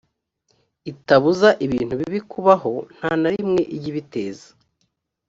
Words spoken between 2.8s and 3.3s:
nta na